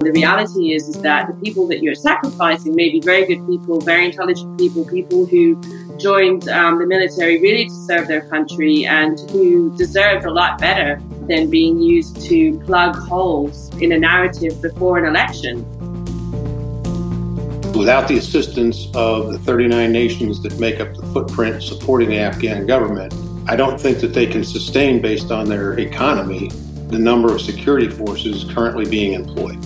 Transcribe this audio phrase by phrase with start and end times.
[0.00, 3.80] The reality is, is that the people that you're sacrificing may be very good people,
[3.80, 5.60] very intelligent people, people who
[5.98, 11.02] joined um, the military really to serve their country and who deserved a lot better
[11.26, 15.66] than being used to plug holes in a narrative before an election.
[17.72, 22.66] Without the assistance of the 39 nations that make up the footprint supporting the Afghan
[22.66, 23.12] government,
[23.48, 26.50] I don't think that they can sustain, based on their economy,
[26.86, 29.58] the number of security forces currently being employed.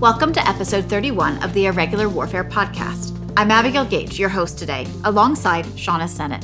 [0.00, 3.14] Welcome to episode 31 of the Irregular Warfare Podcast.
[3.36, 6.42] I'm Abigail Gage, your host today, alongside Shauna Sennett.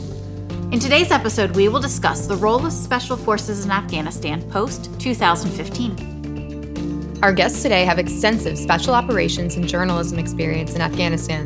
[0.74, 7.18] In today's episode, we will discuss the role of special forces in Afghanistan post 2015.
[7.22, 11.44] Our guests today have extensive special operations and journalism experience in Afghanistan.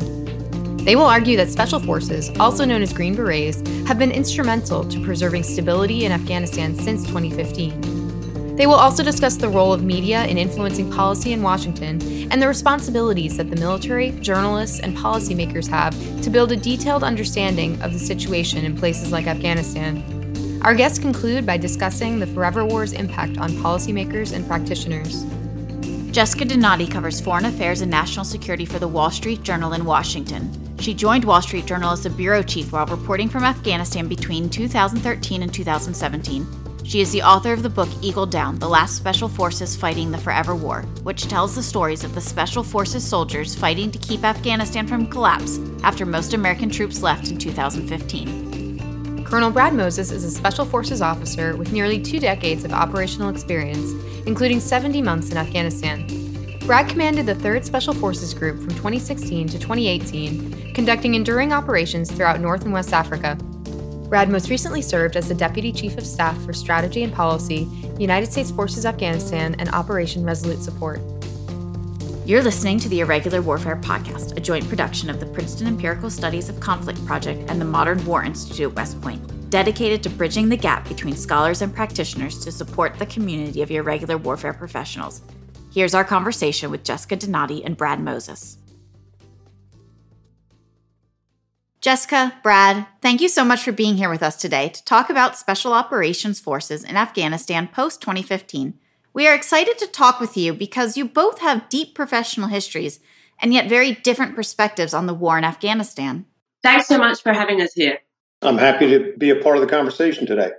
[0.83, 5.01] They will argue that special forces, also known as Green Berets, have been instrumental to
[5.05, 7.90] preserving stability in Afghanistan since 2015.
[8.61, 12.47] They will also discuss the role of media in influencing policy in Washington and the
[12.47, 17.97] responsibilities that the military, journalists, and policymakers have to build a detailed understanding of the
[17.97, 20.59] situation in places like Afghanistan.
[20.61, 25.25] Our guests conclude by discussing the Forever War's impact on policymakers and practitioners.
[26.13, 30.77] Jessica Donati covers foreign affairs and national security for the Wall Street Journal in Washington.
[30.77, 35.41] She joined Wall Street Journal as a bureau chief while reporting from Afghanistan between 2013
[35.41, 36.60] and 2017.
[36.83, 40.17] She is the author of the book Eagle Down The Last Special Forces Fighting the
[40.17, 44.87] Forever War, which tells the stories of the Special Forces soldiers fighting to keep Afghanistan
[44.87, 49.23] from collapse after most American troops left in 2015.
[49.23, 53.93] Colonel Brad Moses is a Special Forces officer with nearly two decades of operational experience,
[54.25, 56.05] including 70 months in Afghanistan.
[56.65, 62.41] Brad commanded the 3rd Special Forces Group from 2016 to 2018, conducting enduring operations throughout
[62.41, 63.37] North and West Africa,
[64.11, 67.65] Brad most recently served as the Deputy Chief of Staff for Strategy and Policy,
[67.97, 70.99] United States Forces Afghanistan, and Operation Resolute Support.
[72.25, 76.49] You're listening to the Irregular Warfare Podcast, a joint production of the Princeton Empirical Studies
[76.49, 80.57] of Conflict Project and the Modern War Institute at West Point, dedicated to bridging the
[80.57, 85.21] gap between scholars and practitioners to support the community of irregular warfare professionals.
[85.73, 88.57] Here's our conversation with Jessica Donati and Brad Moses.
[91.81, 95.35] Jessica, Brad, thank you so much for being here with us today to talk about
[95.35, 98.75] Special Operations Forces in Afghanistan post 2015.
[99.15, 102.99] We are excited to talk with you because you both have deep professional histories
[103.41, 106.27] and yet very different perspectives on the war in Afghanistan.
[106.61, 107.97] Thanks so much for having us here.
[108.43, 110.51] I'm happy to be a part of the conversation today.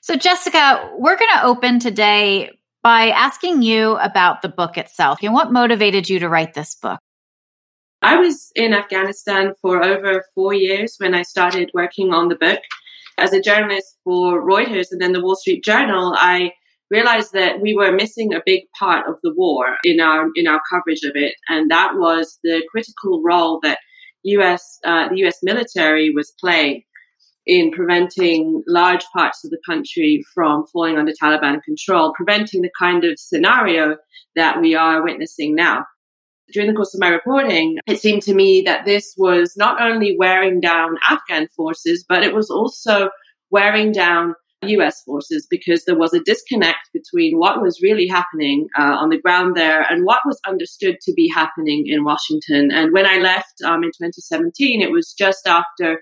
[0.00, 2.50] So, Jessica, we're going to open today
[2.82, 6.98] by asking you about the book itself and what motivated you to write this book.
[8.02, 12.60] I was in Afghanistan for over four years when I started working on the book.
[13.18, 16.52] As a journalist for Reuters and then the Wall Street Journal, I
[16.90, 20.60] realized that we were missing a big part of the war in our in our
[20.70, 23.78] coverage of it, and that was the critical role that
[24.24, 24.78] U.S.
[24.84, 25.38] Uh, the U.S.
[25.42, 26.82] military was playing
[27.46, 33.04] in preventing large parts of the country from falling under Taliban control, preventing the kind
[33.04, 33.96] of scenario
[34.34, 35.86] that we are witnessing now
[36.52, 40.16] during the course of my reporting, it seemed to me that this was not only
[40.18, 43.10] wearing down Afghan forces, but it was also
[43.50, 48.82] wearing down US forces because there was a disconnect between what was really happening uh,
[48.82, 52.70] on the ground there and what was understood to be happening in Washington.
[52.72, 56.00] And when I left um, in 2017, it was just after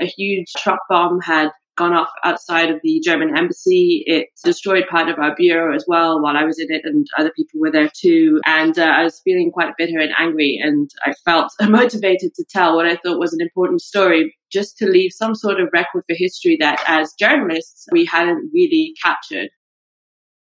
[0.00, 4.02] a huge truck bomb had gone off outside of the German embassy.
[4.06, 7.32] It destroyed part of our bureau as well while I was in it, and other
[7.36, 8.40] people were there too.
[8.46, 12.76] And uh, I was feeling quite bitter and angry, and I felt motivated to tell
[12.76, 16.16] what I thought was an important story, just to leave some sort of record for
[16.16, 19.50] history that, as journalists, we hadn't really captured.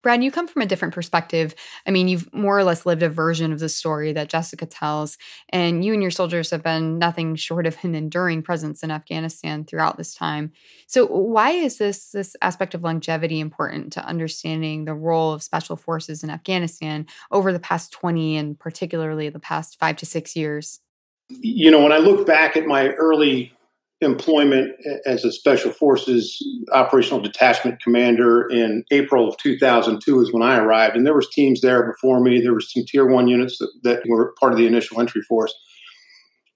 [0.01, 1.53] Brad, you come from a different perspective.
[1.85, 5.17] I mean, you've more or less lived a version of the story that Jessica tells,
[5.49, 9.65] and you and your soldiers have been nothing short of an enduring presence in Afghanistan
[9.65, 10.53] throughout this time.
[10.87, 15.75] So, why is this this aspect of longevity important to understanding the role of special
[15.75, 20.79] forces in Afghanistan over the past 20 and particularly the past 5 to 6 years?
[21.29, 23.53] You know, when I look back at my early
[24.01, 24.71] employment
[25.05, 26.41] as a Special Forces
[26.71, 31.61] Operational Detachment Commander in April of 2002 is when I arrived, and there was teams
[31.61, 32.39] there before me.
[32.39, 35.53] There was some Tier One units that, that were part of the initial entry force,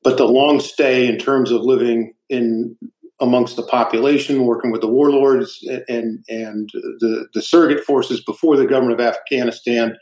[0.04, 2.78] but the long stay in terms of living in
[3.20, 6.70] amongst the population, working with the warlords and and
[7.00, 9.98] the the surrogate forces before the government of Afghanistan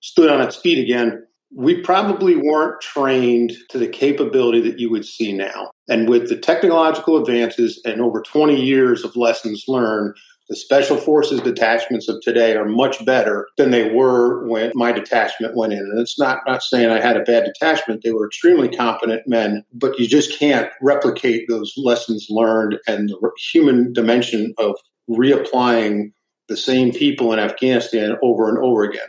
[0.00, 5.04] stood on its feet again we probably weren't trained to the capability that you would
[5.04, 5.70] see now.
[5.88, 10.16] And with the technological advances and over 20 years of lessons learned,
[10.48, 15.56] The special forces detachments of today are much better than they were when my detachment
[15.56, 15.80] went in.
[15.80, 18.02] And it's not, not saying I had a bad detachment.
[18.04, 23.30] They were extremely competent men, but you just can't replicate those lessons learned and the
[23.50, 24.76] human dimension of
[25.10, 26.12] reapplying
[26.48, 29.08] the same people in Afghanistan over and over again.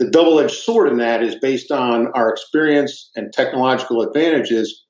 [0.00, 4.84] The double edged sword in that is based on our experience and technological advantages.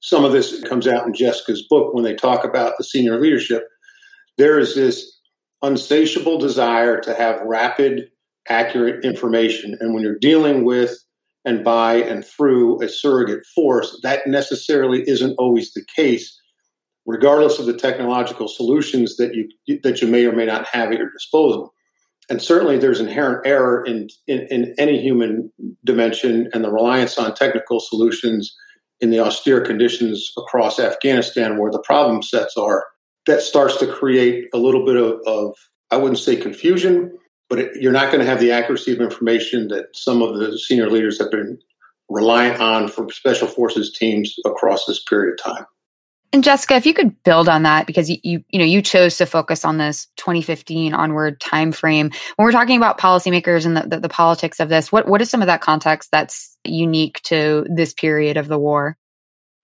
[0.00, 3.68] Some of this comes out in Jessica's book when they talk about the senior leadership
[4.40, 5.18] there is this
[5.60, 8.08] unsatiable desire to have rapid,
[8.48, 9.76] accurate information.
[9.80, 10.96] And when you're dealing with
[11.44, 16.40] and by and through a surrogate force, that necessarily isn't always the case,
[17.04, 20.98] regardless of the technological solutions that you that you may or may not have at
[20.98, 21.74] your disposal.
[22.30, 25.52] And certainly, there's inherent error in, in, in any human
[25.84, 28.56] dimension, and the reliance on technical solutions
[29.00, 32.86] in the austere conditions across Afghanistan, where the problem sets are,
[33.26, 35.56] that starts to create a little bit of, of
[35.90, 37.18] I wouldn't say confusion,
[37.48, 40.56] but it, you're not going to have the accuracy of information that some of the
[40.56, 41.58] senior leaders have been
[42.08, 45.64] reliant on for special forces teams across this period of time.
[46.32, 49.16] And Jessica, if you could build on that, because you, you, you know you chose
[49.16, 52.10] to focus on this 2015 onward time frame.
[52.36, 55.28] When we're talking about policymakers and the, the, the politics of this, what what is
[55.28, 58.96] some of that context that's unique to this period of the war?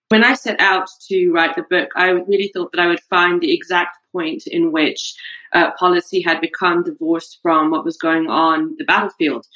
[0.09, 3.41] When I set out to write the book, I really thought that I would find
[3.41, 5.15] the exact point in which
[5.53, 9.47] uh, policy had become divorced from what was going on the battlefield.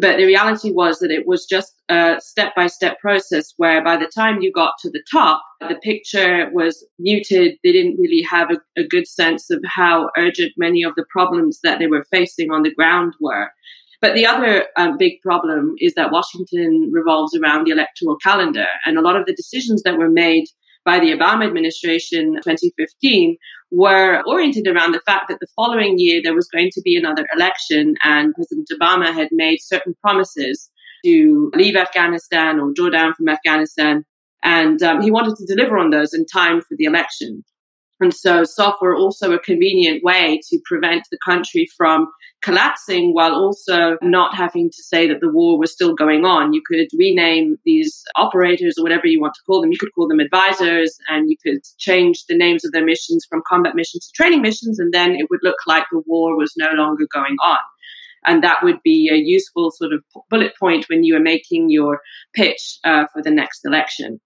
[0.00, 3.96] But the reality was that it was just a step by step process where by
[3.96, 7.54] the time you got to the top, the picture was muted.
[7.62, 11.60] They didn't really have a, a good sense of how urgent many of the problems
[11.62, 13.50] that they were facing on the ground were.
[14.00, 18.66] But the other um, big problem is that Washington revolves around the electoral calendar.
[18.84, 20.44] And a lot of the decisions that were made
[20.84, 23.36] by the Obama administration 2015
[23.70, 27.26] were oriented around the fact that the following year there was going to be another
[27.34, 30.70] election and President Obama had made certain promises
[31.04, 34.04] to leave Afghanistan or draw down from Afghanistan.
[34.42, 37.44] And um, he wanted to deliver on those in time for the election.
[38.04, 42.06] And so SOF were also a convenient way to prevent the country from
[42.42, 46.52] collapsing while also not having to say that the war was still going on.
[46.52, 49.72] You could rename these operators or whatever you want to call them.
[49.72, 53.40] You could call them advisors and you could change the names of their missions from
[53.48, 54.78] combat missions to training missions.
[54.78, 57.60] And then it would look like the war was no longer going on.
[58.26, 62.00] And that would be a useful sort of bullet point when you are making your
[62.34, 64.20] pitch uh, for the next election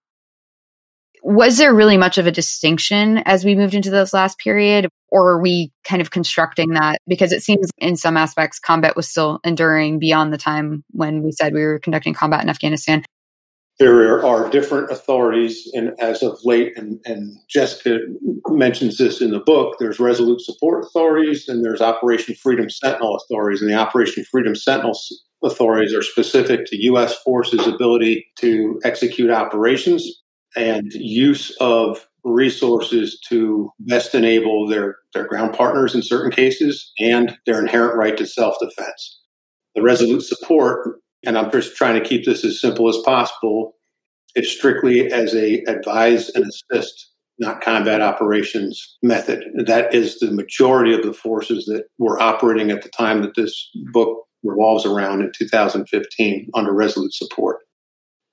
[1.23, 5.29] was there really much of a distinction as we moved into this last period or
[5.29, 6.99] are we kind of constructing that?
[7.07, 11.31] Because it seems in some aspects combat was still enduring beyond the time when we
[11.31, 13.03] said we were conducting combat in afghanistan.
[13.79, 17.99] There are different authorities and as of late and, and jessica
[18.49, 23.61] mentions this in the book there's resolute support authorities and there's operation freedom sentinel authorities
[23.61, 24.99] and the operation freedom sentinel
[25.45, 30.19] authorities are specific to u.s forces ability to execute operations
[30.59, 37.37] and use of resources to best enable their, their ground partners in certain cases and
[37.45, 39.19] their inherent right to self defense.
[39.75, 43.75] The resolute support, and I'm just trying to keep this as simple as possible,
[44.35, 49.45] it's strictly as a advise and assist, not combat operations method.
[49.65, 53.69] That is the majority of the forces that were operating at the time that this
[53.93, 57.59] book revolves around in 2015 under resolute support.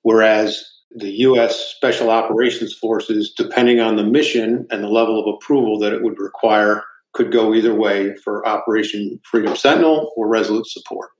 [0.02, 0.64] Whereas
[0.97, 1.75] the U.S.
[1.76, 6.19] Special Operations Forces, depending on the mission and the level of approval that it would
[6.19, 11.11] require, could go either way for Operation Freedom Sentinel or Resolute Support.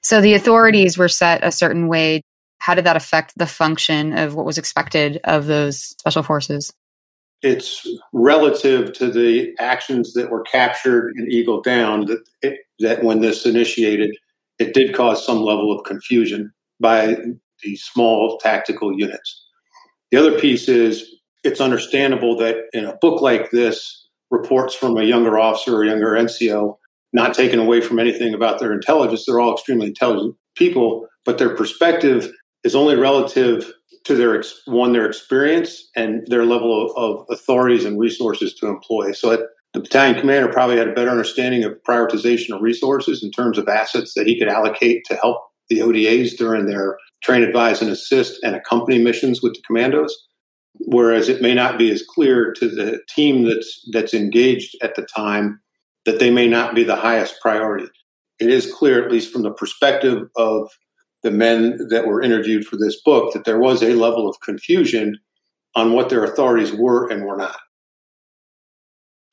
[0.00, 2.22] So the authorities were set a certain way.
[2.58, 6.72] How did that affect the function of what was expected of those special forces?
[7.42, 13.20] It's relative to the actions that were captured in Eagle Down that, it, that when
[13.20, 14.16] this initiated,
[14.58, 17.16] it did cause some level of confusion by
[17.76, 19.46] small tactical units.
[20.10, 21.04] The other piece is
[21.42, 26.12] it's understandable that in a book like this, reports from a younger officer or younger
[26.12, 26.76] NCO,
[27.12, 31.54] not taken away from anything about their intelligence, they're all extremely intelligent people, but their
[31.54, 32.32] perspective
[32.64, 33.72] is only relative
[34.04, 39.12] to their one their experience and their level of, of authorities and resources to employ.
[39.12, 39.40] So at,
[39.72, 43.68] the battalion commander probably had a better understanding of prioritization of resources in terms of
[43.68, 48.42] assets that he could allocate to help the ODAs during their train, advise, and assist
[48.42, 50.14] and accompany missions with the commandos.
[50.80, 55.06] Whereas it may not be as clear to the team that's that's engaged at the
[55.16, 55.60] time
[56.04, 57.88] that they may not be the highest priority.
[58.40, 60.68] It is clear, at least from the perspective of
[61.22, 65.18] the men that were interviewed for this book, that there was a level of confusion
[65.74, 67.56] on what their authorities were and were not.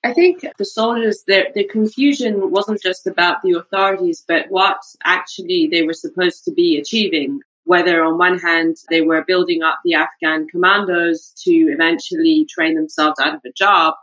[0.03, 5.67] I think the soldiers, the, the confusion wasn't just about the authorities, but what actually
[5.71, 7.41] they were supposed to be achieving.
[7.65, 13.19] Whether on one hand they were building up the Afghan commandos to eventually train themselves
[13.19, 13.93] out of a job,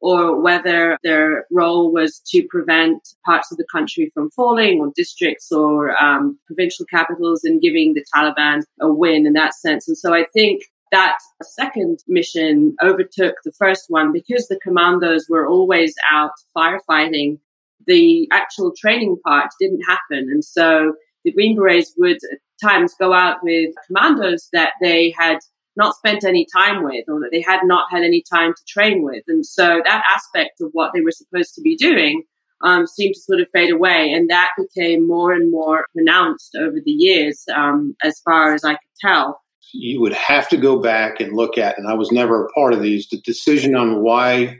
[0.00, 5.52] or whether their role was to prevent parts of the country from falling, or districts
[5.52, 9.86] or um, provincial capitals, and giving the Taliban a win in that sense.
[9.86, 15.46] And so I think that second mission overtook the first one because the commandos were
[15.46, 17.38] always out firefighting.
[17.86, 20.28] The actual training part didn't happen.
[20.30, 25.38] And so the Green Berets would at times go out with commandos that they had
[25.76, 29.02] not spent any time with or that they had not had any time to train
[29.02, 29.24] with.
[29.26, 32.22] And so that aspect of what they were supposed to be doing
[32.62, 34.12] um, seemed to sort of fade away.
[34.12, 38.74] And that became more and more pronounced over the years, um, as far as I
[38.74, 39.40] could tell
[39.72, 42.72] you would have to go back and look at, and I was never a part
[42.72, 44.58] of these, the decision on why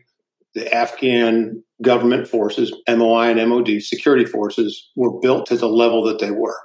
[0.55, 6.19] the Afghan government forces, MOI and MOD, security forces, were built to the level that
[6.19, 6.59] they were.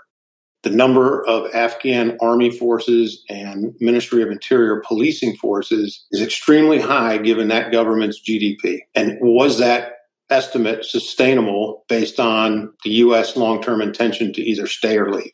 [0.62, 7.18] The number of Afghan army forces and Ministry of Interior policing forces is extremely high
[7.18, 8.80] given that government's GDP.
[8.94, 9.94] And was that
[10.30, 13.38] estimate sustainable based on the U.S.
[13.38, 15.32] long term intention to either stay or leave?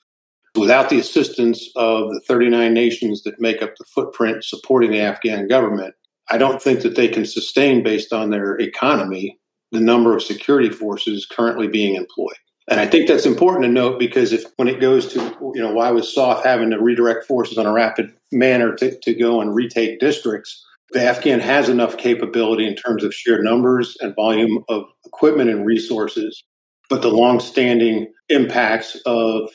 [0.56, 5.48] Without the assistance of the 39 nations that make up the footprint supporting the Afghan
[5.48, 5.96] government,
[6.30, 9.38] I don't think that they can sustain, based on their economy,
[9.72, 12.38] the number of security forces currently being employed.
[12.68, 15.20] And I think that's important to note because if when it goes to,
[15.54, 19.14] you know, why was SOF having to redirect forces on a rapid manner to, to
[19.14, 24.16] go and retake districts, the Afghan has enough capability in terms of sheer numbers and
[24.16, 26.44] volume of equipment and resources.
[26.90, 29.50] But the long-standing impacts of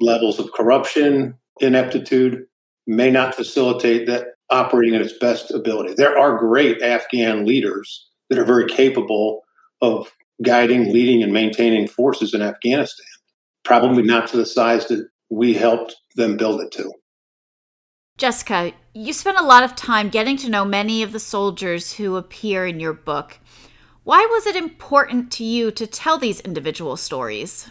[0.00, 2.46] levels of corruption, ineptitude
[2.86, 5.94] may not facilitate that operating at its best ability.
[5.94, 9.42] There are great Afghan leaders that are very capable
[9.80, 13.06] of guiding, leading, and maintaining forces in Afghanistan.
[13.64, 16.92] Probably not to the size that we helped them build it to.
[18.16, 22.16] Jessica, you spent a lot of time getting to know many of the soldiers who
[22.16, 23.40] appear in your book.
[24.04, 27.70] Why was it important to you to tell these individual stories?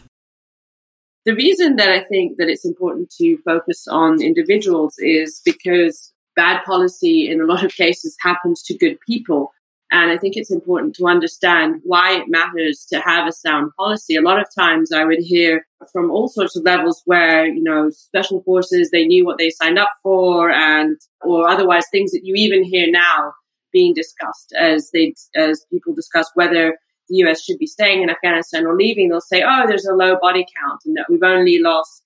[1.26, 6.64] The reason that I think that it's important to focus on individuals is because bad
[6.66, 9.52] policy in a lot of cases happens to good people.
[9.92, 14.16] And I think it's important to understand why it matters to have a sound policy.
[14.16, 17.92] A lot of times I would hear from all sorts of levels where, you know,
[17.92, 22.34] special forces, they knew what they signed up for and, or otherwise things that you
[22.36, 23.34] even hear now
[23.72, 26.76] being discussed as they, as people discuss whether
[27.14, 30.18] the US should be staying in Afghanistan or leaving, they'll say, oh, there's a low
[30.20, 32.04] body count and that we've only lost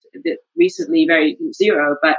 [0.56, 1.96] recently very zero.
[2.02, 2.18] But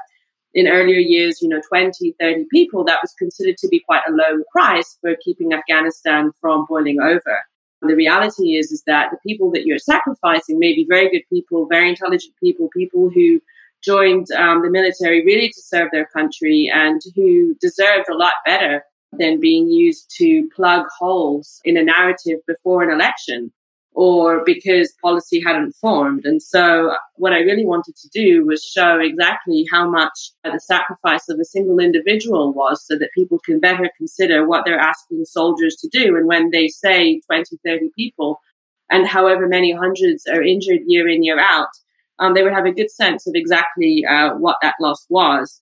[0.54, 4.12] in earlier years, you know, 20, 30 people, that was considered to be quite a
[4.12, 7.38] low price for keeping Afghanistan from boiling over.
[7.82, 11.68] The reality is, is that the people that you're sacrificing may be very good people,
[11.70, 13.40] very intelligent people, people who
[13.84, 18.82] joined um, the military really to serve their country and who deserved a lot better
[19.12, 23.52] than being used to plug holes in a narrative before an election
[23.92, 26.24] or because policy hadn't formed.
[26.24, 31.28] And so what I really wanted to do was show exactly how much the sacrifice
[31.28, 35.74] of a single individual was so that people can better consider what they're asking soldiers
[35.76, 36.16] to do.
[36.16, 38.38] And when they say 20, 30 people
[38.88, 41.68] and however many hundreds are injured year in, year out,
[42.20, 45.60] um, they would have a good sense of exactly uh, what that loss was.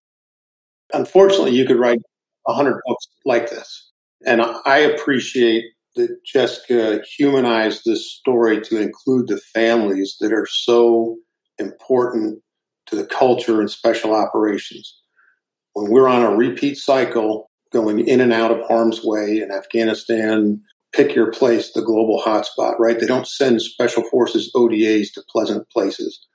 [0.93, 2.00] Unfortunately, you could write
[2.47, 3.91] 100 books like this.
[4.25, 5.65] And I appreciate
[5.97, 11.17] that Jessica humanized this story to include the families that are so
[11.59, 12.41] important
[12.87, 14.99] to the culture and special operations.
[15.73, 20.62] When we're on a repeat cycle, going in and out of harm's way in Afghanistan,
[20.95, 22.99] pick your place, the global hotspot, right?
[22.99, 26.26] They don't send special forces ODAs to pleasant places.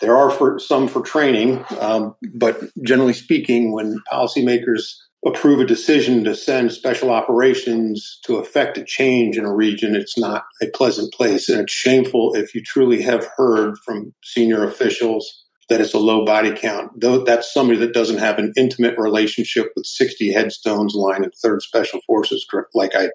[0.00, 4.92] There are for some for training, um, but generally speaking, when policymakers
[5.26, 10.16] approve a decision to send special operations to effect a change in a region, it's
[10.16, 11.48] not a pleasant place.
[11.48, 16.24] And it's shameful if you truly have heard from senior officials that it's a low
[16.24, 16.92] body count.
[17.00, 21.62] Though that's somebody that doesn't have an intimate relationship with 60 headstones lying in third
[21.62, 23.10] special forces like I did.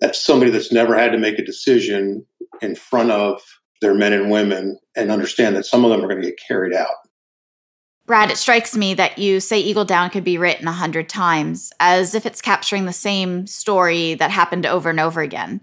[0.00, 2.26] That's somebody that's never had to make a decision
[2.60, 3.40] in front of
[3.80, 6.72] their men and women and understand that some of them are going to get carried
[6.72, 6.94] out.
[8.06, 11.72] Brad, it strikes me that you say Eagle Down could be written a hundred times,
[11.78, 15.60] as if it's capturing the same story that happened over and over again.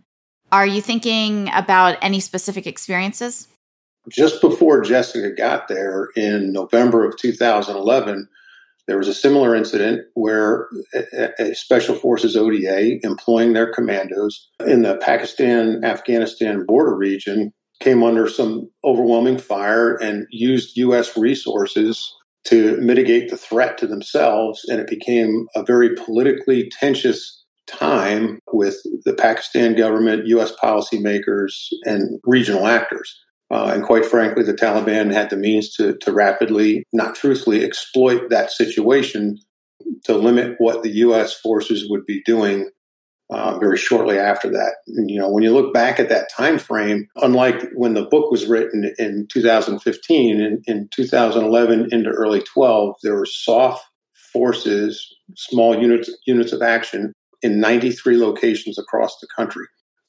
[0.52, 3.48] Are you thinking about any specific experiences?
[4.10, 8.28] Just before Jessica got there in November of 2011,
[8.88, 14.82] there was a similar incident where a, a special forces ODA employing their commandos in
[14.82, 21.16] the Pakistan Afghanistan border region came under some overwhelming fire and used U.S.
[21.16, 22.16] resources
[22.50, 24.66] to mitigate the threat to themselves.
[24.68, 30.52] And it became a very politically tenuous time with the Pakistan government, U.S.
[30.62, 33.16] policymakers, and regional actors.
[33.52, 38.30] Uh, and quite frankly, the Taliban had the means to, to rapidly, not truthfully, exploit
[38.30, 39.38] that situation
[40.06, 41.34] to limit what the U.S.
[41.34, 42.70] forces would be doing
[43.30, 44.76] uh, very shortly after that.
[44.88, 48.32] And, you know, when you look back at that time frame, unlike when the book
[48.32, 53.80] was written in 2015, in, in 2011 into early 12, there were SOF
[54.34, 59.66] forces, small units units of action in 93 locations across the country.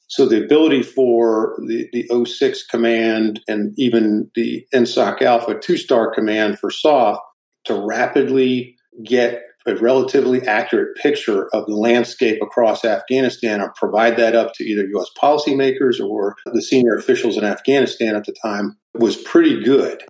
[0.09, 6.13] So the ability for the, the 06 command and even the NSOC Alpha two star
[6.13, 7.19] command for SOF
[7.67, 14.35] to rapidly get a relatively accurate picture of the landscape across Afghanistan or provide that
[14.35, 15.09] up to either U.S.
[15.21, 20.03] policymakers or the senior officials in Afghanistan at the time was pretty good.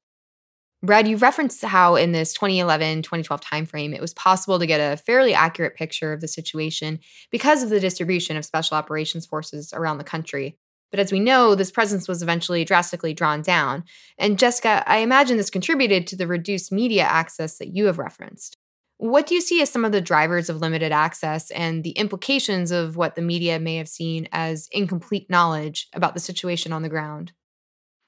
[0.83, 4.97] Brad, you referenced how in this 2011 2012 timeframe, it was possible to get a
[4.97, 7.00] fairly accurate picture of the situation
[7.31, 10.57] because of the distribution of special operations forces around the country.
[10.90, 13.85] But as we know, this presence was eventually drastically drawn down.
[14.19, 18.57] And Jessica, I imagine this contributed to the reduced media access that you have referenced.
[19.00, 22.71] What do you see as some of the drivers of limited access and the implications
[22.71, 26.90] of what the media may have seen as incomplete knowledge about the situation on the
[26.90, 27.33] ground?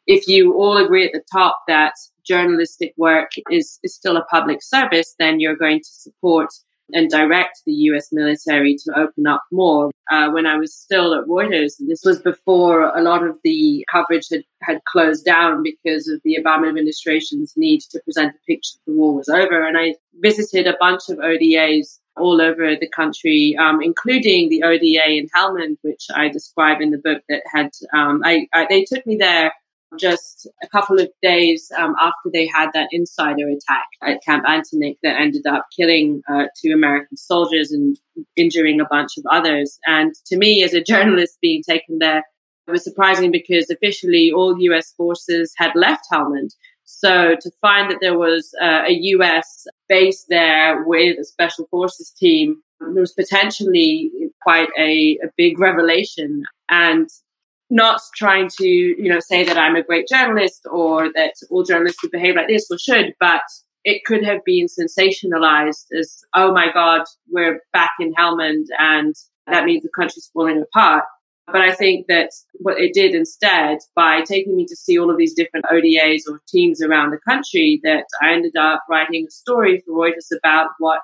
[0.07, 1.95] If you all agree at the top that
[2.27, 6.51] journalistic work is, is still a public service, then you're going to support
[6.93, 9.91] and direct the US military to open up more.
[10.11, 14.29] Uh, when I was still at Reuters, this was before a lot of the coverage
[14.31, 18.93] had, had closed down because of the Obama administration's need to present a picture the
[18.93, 19.67] war was over.
[19.67, 25.11] And I visited a bunch of ODAs all over the country, um, including the ODA
[25.11, 29.07] in Helmand, which I describe in the book that had, um, I, I, they took
[29.07, 29.53] me there
[29.99, 34.99] just a couple of days um, after they had that insider attack at Camp Antonik
[35.03, 37.97] that ended up killing uh, two American soldiers and
[38.37, 39.79] injuring a bunch of others.
[39.87, 42.25] And to me, as a journalist being taken there,
[42.67, 46.55] it was surprising because officially all US forces had left Helmand.
[46.85, 52.13] So to find that there was uh, a US base there with a special forces
[52.17, 54.11] team was potentially
[54.43, 56.45] quite a, a big revelation.
[56.69, 57.09] And
[57.73, 62.03] not trying to, you know, say that I'm a great journalist or that all journalists
[62.03, 63.41] would behave like this or should, but
[63.83, 69.15] it could have been sensationalized as, oh my God, we're back in Helmand and
[69.47, 71.05] that means the country's falling apart.
[71.47, 72.29] But I think that
[72.61, 76.41] what it did instead, by taking me to see all of these different ODAs or
[76.49, 81.01] teams around the country, that I ended up writing a story for Reuters about what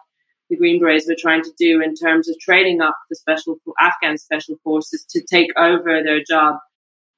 [0.48, 4.18] the Green Berets were trying to do in terms of training up the special Afghan
[4.18, 6.56] special forces to take over their job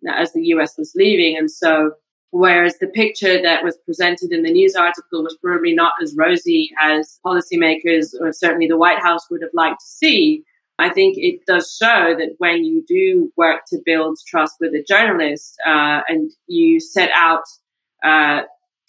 [0.08, 1.36] as the US was leaving.
[1.36, 1.92] And so,
[2.30, 6.70] whereas the picture that was presented in the news article was probably not as rosy
[6.80, 10.44] as policymakers or certainly the White House would have liked to see,
[10.78, 14.82] I think it does show that when you do work to build trust with a
[14.82, 17.42] journalist uh, and you set out
[18.02, 18.42] uh,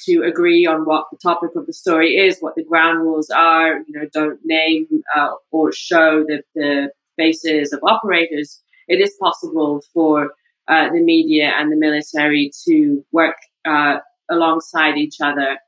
[0.06, 3.80] to agree on what the topic of the story is, what the ground rules are.
[3.88, 8.62] You know, don't name uh, or show the, the faces of operators.
[8.88, 10.32] It is possible for
[10.68, 13.36] uh, the media and the military to work
[13.66, 15.60] uh, alongside each other,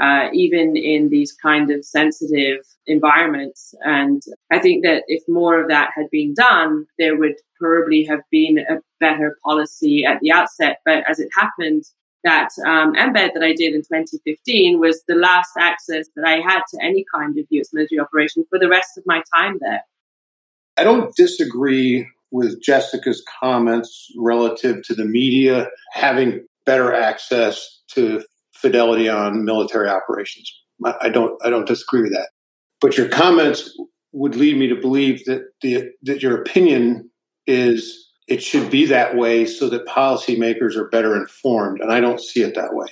[0.00, 3.74] uh, even in these kind of sensitive environments.
[3.82, 8.20] And I think that if more of that had been done, there would probably have
[8.30, 10.78] been a better policy at the outset.
[10.84, 11.84] But as it happened,
[12.24, 16.62] that um, embed that I did in 2015 was the last access that I had
[16.70, 19.82] to any kind of US military operation for the rest of my time there.
[20.76, 29.08] I don't disagree with Jessica's comments relative to the media having better access to fidelity
[29.08, 30.50] on military operations.
[31.00, 32.30] I don't I don't disagree with that.
[32.80, 33.78] But your comments
[34.12, 37.10] would lead me to believe that the that your opinion
[37.46, 41.80] is it should be that way so that policymakers are better informed.
[41.80, 42.88] And I don't see it that way.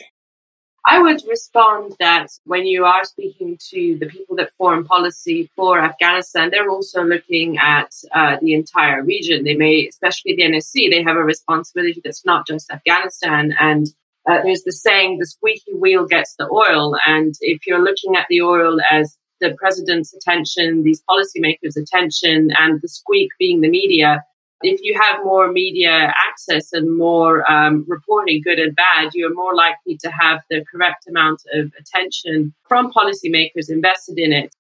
[0.86, 5.78] I would respond that when you are speaking to the people that form policy for
[5.78, 9.44] Afghanistan, they're also looking at uh, the entire region.
[9.44, 13.54] They may, especially the NSC, they have a responsibility that's not just Afghanistan.
[13.60, 13.88] And
[14.28, 16.96] uh, there's the saying, the squeaky wheel gets the oil.
[17.06, 22.80] And if you're looking at the oil as the president's attention, these policymakers' attention, and
[22.80, 24.24] the squeak being the media,
[24.62, 29.54] if you have more media access and more um, reporting, good and bad, you're more
[29.54, 34.54] likely to have the correct amount of attention from policymakers invested in it.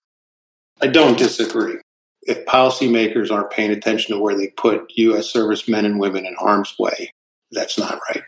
[0.80, 1.76] I don't disagree.
[2.22, 5.30] If policymakers aren't paying attention to where they put U.S.
[5.30, 7.12] servicemen and women in harm's way,
[7.50, 8.22] that's not right.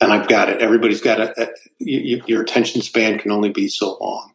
[0.00, 0.60] And I've got it.
[0.60, 1.50] Everybody's got it.
[1.78, 4.32] Your attention span can only be so long.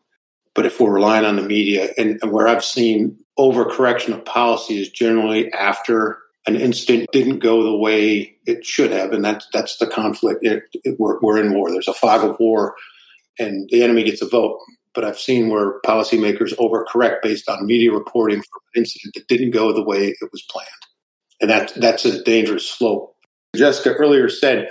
[0.54, 4.80] But if we're relying on the media, and, and where I've seen overcorrection of policy
[4.80, 9.78] is generally after an incident didn't go the way it should have, and that's that's
[9.78, 10.40] the conflict.
[10.44, 11.72] It, it, we're, we're in war.
[11.72, 12.76] There's a fog of war,
[13.40, 14.60] and the enemy gets a vote.
[14.94, 19.52] But I've seen where policymakers overcorrect based on media reporting for an incident that didn't
[19.52, 20.68] go the way it was planned,
[21.42, 23.16] and that that's a dangerous slope.
[23.56, 24.70] Jessica earlier said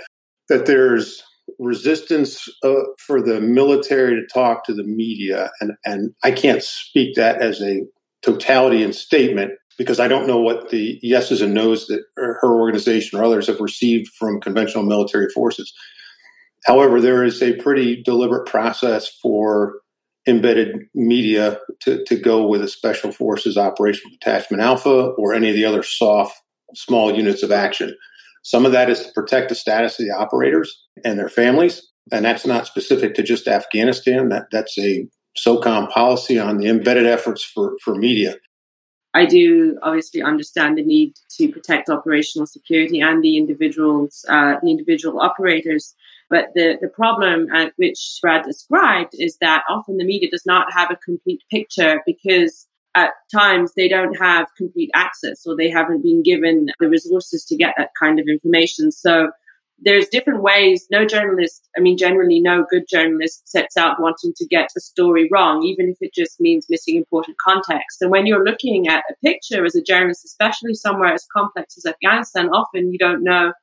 [0.49, 1.23] that there's
[1.59, 7.15] resistance uh, for the military to talk to the media, and and I can't speak
[7.15, 7.81] that as a
[8.21, 13.19] totality and statement because I don't know what the yeses and nos that her organization
[13.19, 15.73] or others have received from conventional military forces.
[16.65, 19.75] However, there is a pretty deliberate process for
[20.25, 25.55] embedded media to, to go with a special forces operational detachment alpha or any of
[25.55, 26.33] the other SOF
[26.75, 27.93] small units of action.
[28.43, 31.81] Some of that is to protect the status of the operators and their families.
[32.11, 34.29] And that's not specific to just Afghanistan.
[34.29, 35.07] That that's a
[35.37, 38.35] SOCOM policy on the embedded efforts for, for media.
[39.13, 44.71] I do obviously understand the need to protect operational security and the individuals, uh, the
[44.71, 45.93] individual operators.
[46.29, 50.73] But the, the problem at which Brad described is that often the media does not
[50.73, 56.01] have a complete picture because at times they don't have complete access or they haven't
[56.01, 58.91] been given the resources to get that kind of information.
[58.91, 59.29] So
[59.79, 60.85] there's different ways.
[60.91, 65.27] No journalist, I mean, generally, no good journalist sets out wanting to get a story
[65.31, 68.01] wrong, even if it just means missing important context.
[68.01, 71.85] And when you're looking at a picture as a journalist, especially somewhere as complex as
[71.85, 73.53] Afghanistan, often you don't know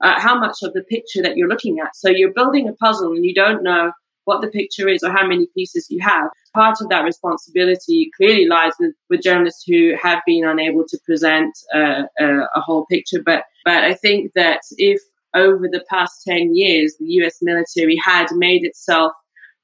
[0.00, 1.96] uh, how much of the picture that you're looking at.
[1.96, 3.92] So you're building a puzzle and you don't know
[4.24, 6.30] what the picture is or how many pieces you have.
[6.52, 11.56] Part of that responsibility clearly lies with, with journalists who have been unable to present
[11.74, 13.22] uh, a, a whole picture.
[13.24, 15.00] But but I think that if
[15.36, 19.12] over the past 10 years, the US military had made itself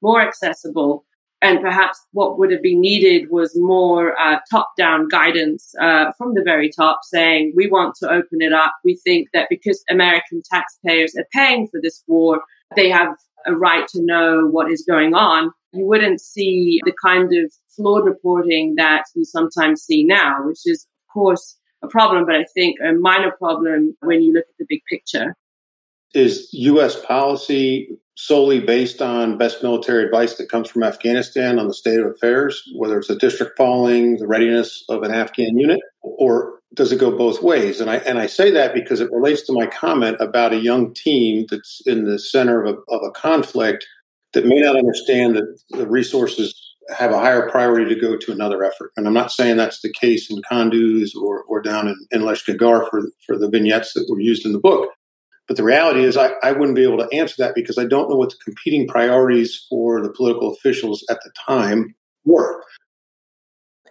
[0.01, 1.05] more accessible.
[1.41, 6.35] And perhaps what would have been needed was more uh, top down guidance uh, from
[6.35, 8.73] the very top saying, we want to open it up.
[8.85, 12.41] We think that because American taxpayers are paying for this war,
[12.77, 15.51] they have a right to know what is going on.
[15.73, 20.87] You wouldn't see the kind of flawed reporting that you sometimes see now, which is,
[21.01, 24.65] of course, a problem, but I think a minor problem when you look at the
[24.69, 25.35] big picture
[26.13, 27.03] is U.S.
[27.05, 32.05] policy solely based on best military advice that comes from Afghanistan on the state of
[32.05, 36.99] affairs, whether it's a district falling, the readiness of an Afghan unit, or does it
[36.99, 37.81] go both ways?
[37.81, 40.93] And I and I say that because it relates to my comment about a young
[40.93, 43.85] team that's in the center of a, of a conflict
[44.33, 48.63] that may not understand that the resources have a higher priority to go to another
[48.63, 48.91] effort.
[48.97, 52.89] And I'm not saying that's the case in Kunduz or, or down in, in Lashkar
[52.89, 54.89] for, for the vignettes that were used in the book.
[55.47, 58.09] But the reality is, I, I wouldn't be able to answer that because I don't
[58.09, 62.63] know what the competing priorities for the political officials at the time were.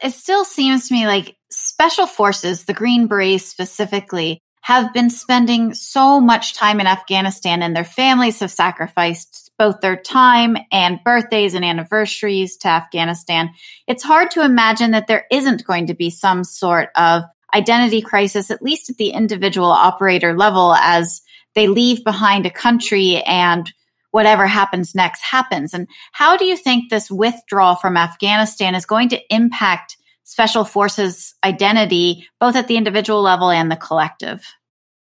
[0.02, 5.74] It still seems to me like special forces, the Green Berets specifically, have been spending
[5.74, 11.54] so much time in Afghanistan and their families have sacrificed both their time and birthdays
[11.54, 13.50] and anniversaries to Afghanistan.
[13.86, 18.50] It's hard to imagine that there isn't going to be some sort of identity crisis,
[18.50, 21.22] at least at the individual operator level, as
[21.54, 23.72] they leave behind a country and
[24.10, 25.74] whatever happens next happens.
[25.74, 31.34] And how do you think this withdrawal from Afghanistan is going to impact special forces
[31.42, 34.46] identity, both at the individual level and the collective?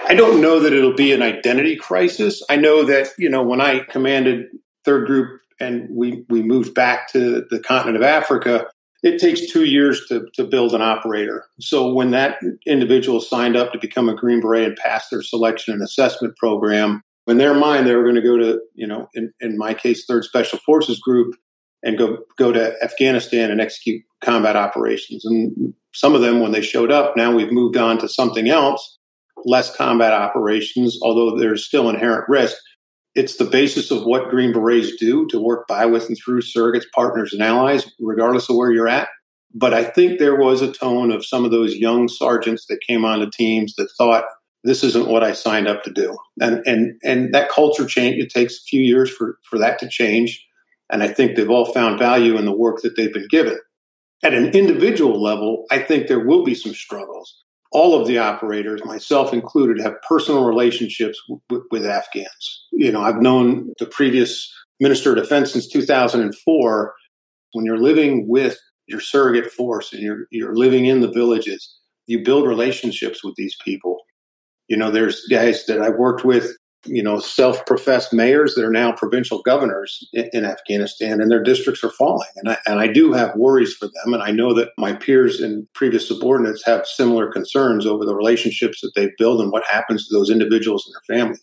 [0.06, 2.44] I don't know that it'll be an identity crisis.
[2.50, 4.48] I know that, you know, when I commanded
[4.86, 8.68] third group and we, we moved back to the continent of Africa,
[9.04, 11.46] it takes two years to, to build an operator.
[11.60, 15.74] So when that individual signed up to become a Green Beret and passed their selection
[15.74, 19.34] and assessment program, in their mind, they were going to go to, you know, in,
[19.40, 21.36] in my case, Third Special Forces Group
[21.84, 25.26] and go go to Afghanistan and execute combat operations.
[25.26, 28.98] And some of them, when they showed up, now we've moved on to something else,
[29.46, 32.58] less combat operations, although there's still inherent risk
[33.16, 36.86] it's the basis of what Green Berets do to work by, with, and through surrogates,
[36.94, 39.10] partners, and allies, regardless of where you're at.
[39.54, 43.06] But I think there was a tone of some of those young sergeants that came
[43.06, 44.26] onto teams that thought,
[44.64, 46.18] this isn't what I signed up to do.
[46.40, 49.90] And and and that culture change, it takes a few years for, for that to
[49.90, 50.44] change.
[50.90, 53.60] And I think they've all found value in the work that they've been given.
[54.24, 57.44] At an individual level, I think there will be some struggles.
[57.74, 62.68] All of the operators, myself included, have personal relationships w- with Afghans.
[62.72, 66.94] You know, I've known the previous Minister of Defense since 2004.
[67.54, 68.58] When you're living with
[68.88, 73.56] your surrogate force and you're you're living in the villages, you build relationships with these
[73.64, 74.00] people.
[74.68, 78.92] You know, there's guys that I worked with you know, self-professed mayors that are now
[78.92, 82.28] provincial governors in, in, Afghanistan, and their districts are falling.
[82.36, 85.40] And I, and I do have worries for them, and I know that my peers
[85.40, 90.08] and previous subordinates have similar concerns over the relationships that they've built and what happens
[90.08, 91.42] to those individuals and their families.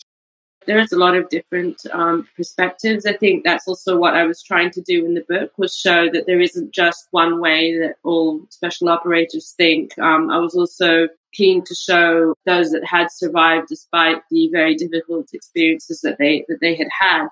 [0.70, 3.04] There's a lot of different um, perspectives.
[3.04, 6.08] I think that's also what I was trying to do in the book was show
[6.12, 9.98] that there isn't just one way that all special operators think.
[9.98, 15.34] Um, I was also keen to show those that had survived despite the very difficult
[15.34, 17.26] experiences that they that they had had.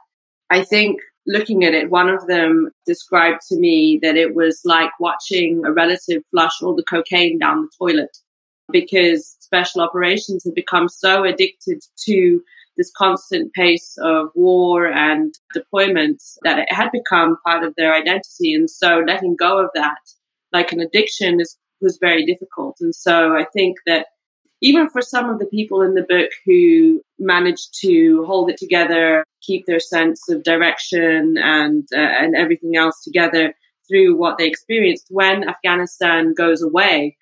[0.51, 4.91] I think looking at it, one of them described to me that it was like
[4.99, 8.19] watching a relative flush all the cocaine down the toilet
[8.73, 12.43] because special operations had become so addicted to
[12.79, 18.55] this constant pace of war and deployments that it had become part of their identity.
[18.55, 19.99] And so letting go of that,
[20.53, 22.77] like an addiction, is was very difficult.
[22.81, 24.07] And so I think that
[24.61, 29.25] even for some of the people in the book who managed to hold it together,
[29.43, 33.55] keep their sense of direction and uh, and everything else together
[33.89, 37.17] through what they experienced when Afghanistan goes away,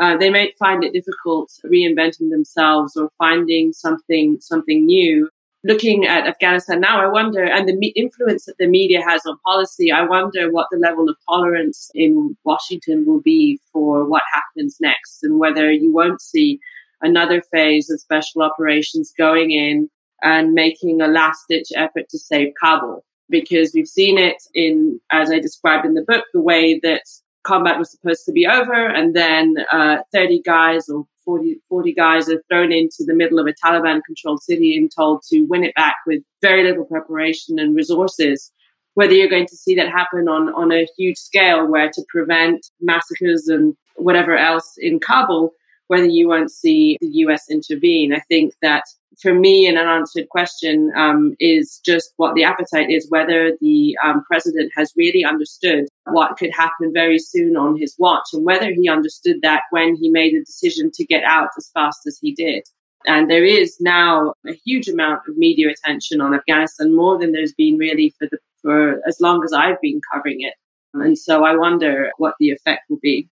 [0.00, 5.28] uh, they might find it difficult reinventing themselves or finding something something new
[5.64, 9.38] looking at Afghanistan now, I wonder, and the me- influence that the media has on
[9.44, 14.78] policy, I wonder what the level of tolerance in Washington will be for what happens
[14.80, 16.60] next and whether you won't see
[17.02, 19.90] another phase of special operations going in
[20.22, 23.04] and making a last ditch effort to save Kabul.
[23.28, 27.04] Because we've seen it in, as I described in the book, the way that
[27.42, 32.28] combat was supposed to be over and then uh, 30 guys or 40, 40 guys
[32.28, 35.74] are thrown into the middle of a Taliban controlled city and told to win it
[35.74, 38.50] back with very little preparation and resources.
[38.94, 42.66] Whether you're going to see that happen on, on a huge scale where to prevent
[42.80, 45.52] massacres and whatever else in Kabul,
[45.86, 48.12] whether you won't see the US intervene.
[48.12, 48.84] I think that
[49.20, 54.22] for me, an unanswered question um, is just what the appetite is, whether the um,
[54.24, 58.88] president has really understood what could happen very soon on his watch, and whether he
[58.88, 62.64] understood that when he made a decision to get out as fast as he did.
[63.06, 67.54] And there is now a huge amount of media attention on Afghanistan, more than there's
[67.54, 70.54] been really for the for as long as I've been covering it.
[70.92, 73.28] And so I wonder what the effect will be.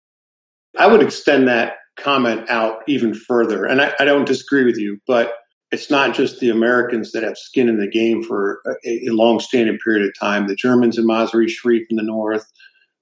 [0.79, 3.65] I would extend that comment out even further.
[3.65, 5.35] And I, I don't disagree with you, but
[5.71, 9.79] it's not just the Americans that have skin in the game for a, a long-standing
[9.85, 10.47] period of time.
[10.47, 12.47] The Germans in Mazar-i Sharif in the north,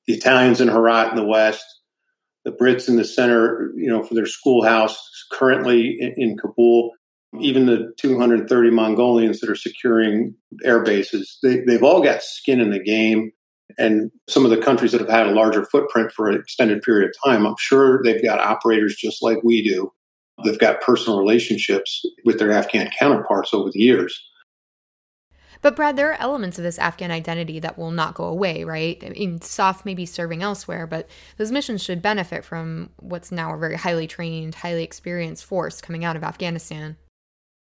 [0.07, 1.65] the Italians in Herat in the west,
[2.45, 4.97] the Brits in the center, you know, for their schoolhouse
[5.33, 6.93] currently in, in Kabul,
[7.41, 11.39] even the 230 Mongolians that are securing air bases.
[11.43, 13.33] They, they've all got skin in the game.
[13.79, 17.11] And some of the countries that have had a larger footprint for an extended period
[17.11, 19.93] of time, I'm sure they've got operators just like we do
[20.45, 24.19] They've got personal relationships with their Afghan counterparts over the years.
[25.63, 29.03] But Brad, there are elements of this Afghan identity that will not go away, right?
[29.05, 33.55] I mean, SOF may be serving elsewhere, but those missions should benefit from what's now
[33.55, 36.97] a very highly trained, highly experienced force coming out of Afghanistan.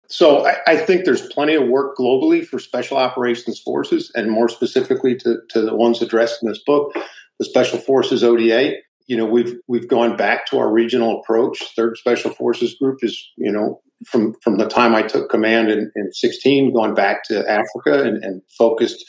[0.06, 4.50] So I, I, think there's plenty of work globally for special operations forces, and more
[4.50, 6.92] specifically to, to the ones addressed in this book,
[7.38, 8.74] the Special Forces ODA
[9.06, 11.62] you know we've we've gone back to our regional approach.
[11.76, 15.90] Third Special Forces Group is you know from from the time I took command in,
[15.94, 19.04] in 16, gone back to Africa and, and focused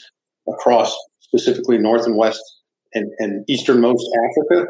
[0.48, 2.42] across specifically North and West
[2.94, 4.66] and, and Easternmost Africa.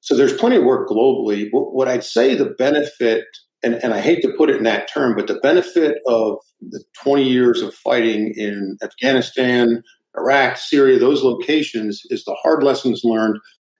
[0.00, 1.48] So there's plenty of work globally.
[1.52, 3.24] What I'd say the benefit,
[3.62, 6.82] and, and I hate to put it in that term, but the benefit of the
[7.02, 9.82] 20 years of fighting in Afghanistan,
[10.16, 13.38] Iraq, Syria, those locations is the hard lessons learned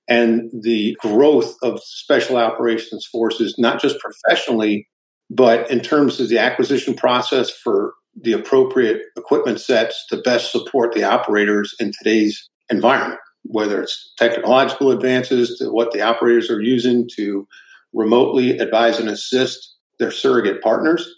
[0.08, 4.88] and the growth of special operations forces, not just professionally,
[5.30, 10.92] but in terms of the acquisition process for the appropriate equipment sets to best support
[10.92, 17.08] the operators in today's environment, whether it's technological advances to what the operators are using
[17.16, 17.46] to
[17.92, 21.08] remotely advise and assist their surrogate partners.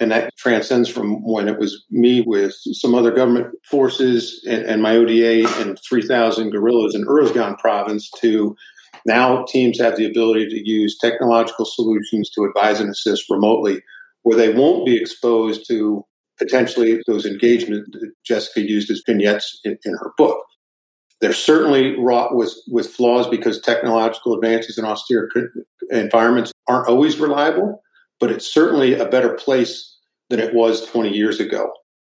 [0.00, 4.82] And that transcends from when it was me with some other government forces and, and
[4.82, 8.56] my ODA and 3,000 guerrillas in Uruzgan province to
[9.06, 13.82] now teams have the ability to use technological solutions to advise and assist remotely
[14.22, 16.04] where they won't be exposed to
[16.38, 20.44] potentially those engagements that Jessica used as vignettes in, in her book.
[21.20, 25.30] They're certainly wrought with, with flaws because technological advances in austere
[25.90, 27.80] environments aren't always reliable,
[28.18, 29.96] but it's certainly a better place
[30.30, 31.70] than it was 20 years ago.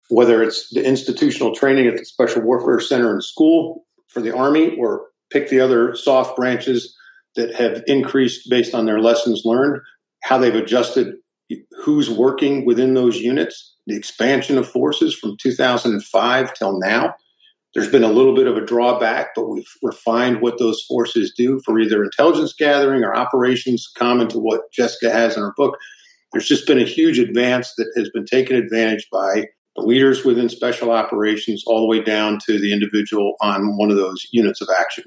[0.09, 4.77] Whether it's the institutional training at the Special Warfare Center in school for the Army
[4.79, 6.97] or pick the other SOF branches
[7.37, 9.81] that have increased based on their lessons learned,
[10.23, 11.15] how they've adjusted
[11.83, 17.15] who's working within those units, the expansion of forces from 2005 till now.
[17.75, 21.61] There's been a little bit of a drawback, but we've refined what those forces do
[21.65, 25.77] for either intelligence gathering or operations, common to what Jessica has in her book.
[26.33, 30.49] There's just been a huge advance that has been taken advantage by the leaders within
[30.49, 34.69] special operations, all the way down to the individual on one of those units of
[34.79, 35.05] action.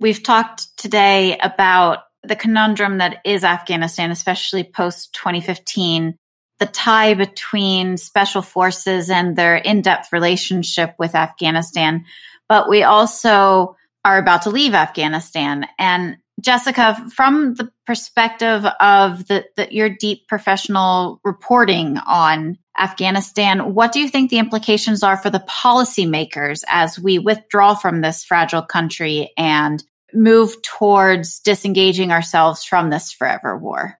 [0.00, 6.16] We've talked today about the conundrum that is Afghanistan, especially post 2015,
[6.58, 12.04] the tie between special forces and their in depth relationship with Afghanistan.
[12.48, 15.66] But we also are about to leave Afghanistan.
[15.78, 23.92] And Jessica, from the perspective of the, the, your deep professional reporting on Afghanistan, what
[23.92, 28.62] do you think the implications are for the policymakers as we withdraw from this fragile
[28.62, 33.98] country and move towards disengaging ourselves from this forever war?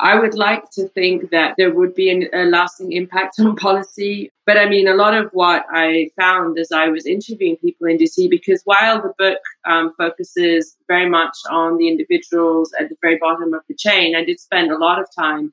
[0.00, 4.30] I would like to think that there would be an, a lasting impact on policy.
[4.46, 7.98] But I mean, a lot of what I found as I was interviewing people in
[7.98, 13.18] DC, because while the book um, focuses very much on the individuals at the very
[13.18, 15.52] bottom of the chain, I did spend a lot of time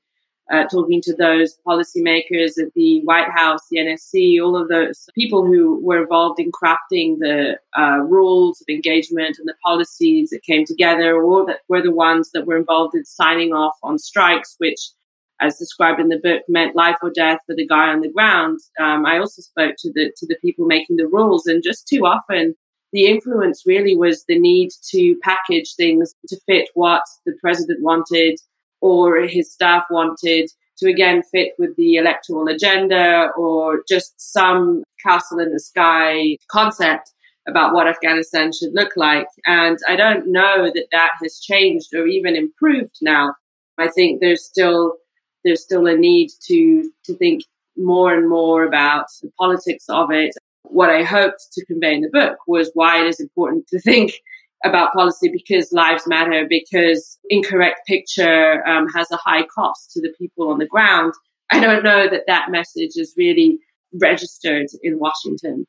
[0.52, 5.46] uh, talking to those policymakers at the White House, the NSC, all of those people
[5.46, 10.66] who were involved in crafting the uh, rules of engagement and the policies that came
[10.66, 14.92] together, or that were the ones that were involved in signing off on strikes, which,
[15.42, 18.60] as described in the book, meant life or death for the guy on the ground.
[18.80, 22.06] Um, I also spoke to the to the people making the rules, and just too
[22.06, 22.56] often.
[22.94, 28.40] The influence really was the need to package things to fit what the president wanted,
[28.82, 35.40] or his staff wanted to again fit with the electoral agenda or just some castle
[35.40, 37.12] in the sky concept
[37.48, 39.28] about what Afghanistan should look like.
[39.46, 43.36] And I don't know that that has changed or even improved now.
[43.78, 44.96] I think there's still
[45.44, 47.44] there's still a need to to think
[47.78, 50.34] more and more about the politics of it.
[50.64, 54.14] What I hoped to convey in the book was why it is important to think
[54.66, 60.14] about policy because lives matter, because incorrect picture um, has a high cost to the
[60.18, 61.14] people on the ground.
[61.52, 63.60] I don't know that that message is really
[63.94, 65.66] registered in Washington.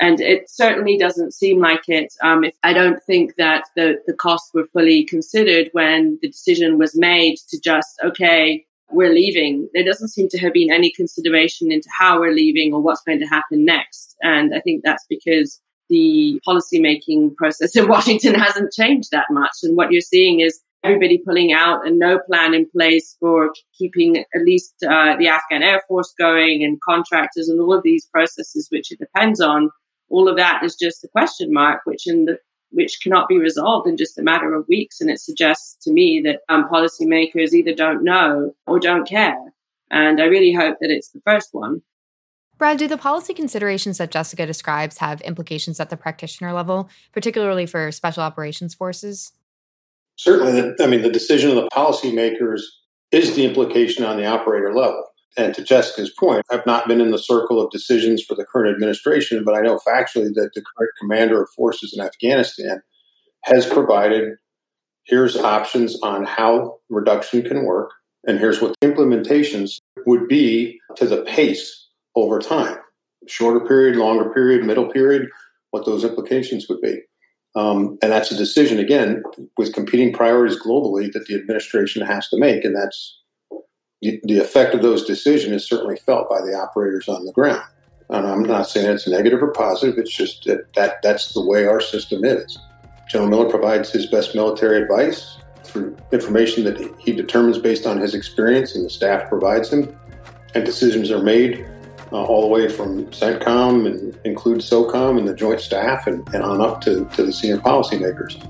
[0.00, 2.14] And it certainly doesn't seem like it.
[2.22, 6.78] Um, if I don't think that the, the costs were fully considered when the decision
[6.78, 9.68] was made to just, okay, we're leaving.
[9.74, 13.20] There doesn't seem to have been any consideration into how we're leaving or what's going
[13.20, 14.16] to happen next.
[14.22, 15.60] And I think that's because
[15.90, 19.52] the policymaking process in Washington hasn't changed that much.
[19.62, 24.16] And what you're seeing is everybody pulling out and no plan in place for keeping
[24.16, 28.68] at least uh, the Afghan Air Force going and contractors and all of these processes
[28.70, 29.70] which it depends on.
[30.08, 32.38] All of that is just a question mark, which in the
[32.72, 35.00] which cannot be resolved in just a matter of weeks.
[35.00, 39.52] And it suggests to me that um, policymakers either don't know or don't care.
[39.90, 41.82] And I really hope that it's the first one.
[42.60, 47.64] Brad, do the policy considerations that Jessica describes have implications at the practitioner level, particularly
[47.64, 49.32] for special operations forces?
[50.16, 50.74] Certainly.
[50.78, 52.60] I mean, the decision of the policymakers
[53.12, 55.02] is the implication on the operator level.
[55.38, 58.74] And to Jessica's point, I've not been in the circle of decisions for the current
[58.74, 62.82] administration, but I know factually that the current commander of forces in Afghanistan
[63.44, 64.34] has provided
[65.04, 67.92] here's options on how reduction can work,
[68.26, 71.86] and here's what the implementations would be to the pace
[72.22, 72.76] over time
[73.26, 75.28] shorter period, longer period, middle period,
[75.70, 77.00] what those implications would be.
[77.54, 79.22] Um, and that's a decision, again,
[79.58, 82.64] with competing priorities globally that the administration has to make.
[82.64, 83.18] And that's
[84.00, 87.62] the, effect of those decisions is certainly felt by the operators on the ground.
[88.08, 91.66] And I'm not saying it's negative or positive, it's just that, that that's the way
[91.66, 92.58] our system is.
[93.08, 98.14] General Miller provides his best military advice through information that he determines based on his
[98.14, 99.96] experience and the staff provides him,
[100.54, 101.68] and decisions are made
[102.12, 106.42] uh, all the way from CENTCOM and include SOCOM and the joint staff and, and
[106.42, 108.40] on up to, to the senior policymakers.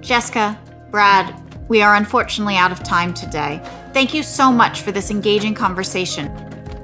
[0.00, 0.58] Jessica,
[0.90, 1.34] Brad,
[1.68, 3.60] we are unfortunately out of time today.
[3.92, 6.28] Thank you so much for this engaging conversation.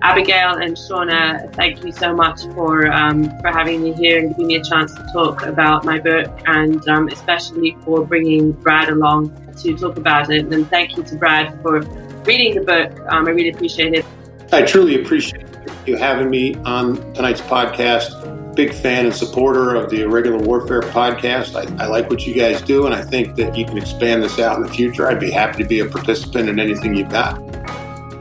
[0.02, 4.48] Abigail and Shauna, thank you so much for um, for having me here and giving
[4.48, 9.32] me a chance to talk about my book, and um, especially for bringing Brad along
[9.62, 10.52] to talk about it.
[10.52, 11.80] And thank you to Brad for
[12.26, 12.92] reading the book.
[13.08, 14.04] Um, I really appreciate it.
[14.52, 15.46] I truly appreciate
[15.86, 18.30] you having me on tonight's podcast.
[18.54, 21.56] big fan and supporter of the Irregular Warfare podcast.
[21.56, 24.38] I, I, like what you guys do, and I think that you can expand this
[24.38, 25.08] out in the future.
[25.08, 27.36] I'd be happy to be a participant in anything you've got.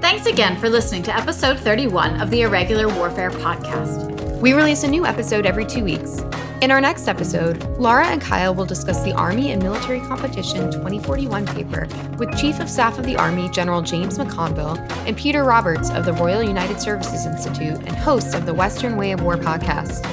[0.02, 4.23] Thanks again for listening to episode 31 of the Irregular Warfare podcast.
[4.42, 6.20] We release a new episode every two weeks.
[6.62, 11.46] In our next episode, Laura and Kyle will discuss the Army and Military Competition 2041
[11.48, 14.78] paper with Chief of Staff of the Army General James McConville
[15.08, 19.12] and Peter Roberts of the Royal United Services Institute and hosts of the Western Way
[19.12, 20.06] of War podcast.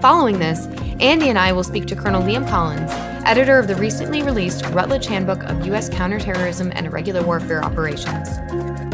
[0.00, 0.66] Following this,
[1.00, 2.90] Andy and I will speak to Colonel Liam Collins,
[3.26, 5.88] editor of the recently released Routledge Handbook of U.S.
[5.88, 8.28] Counterterrorism and Irregular Warfare Operations.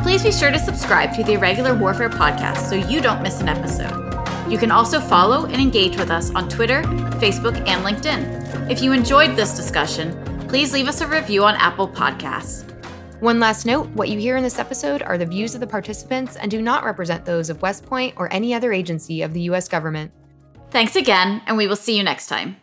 [0.03, 3.49] Please be sure to subscribe to the Irregular Warfare podcast so you don't miss an
[3.49, 4.14] episode.
[4.49, 6.83] You can also follow and engage with us on Twitter,
[7.21, 8.71] Facebook, and LinkedIn.
[8.71, 10.13] If you enjoyed this discussion,
[10.49, 12.71] please leave us a review on Apple Podcasts.
[13.21, 16.37] One last note what you hear in this episode are the views of the participants
[16.37, 19.67] and do not represent those of West Point or any other agency of the U.S.
[19.67, 20.13] government.
[20.71, 22.57] Thanks again, and we will see you next time.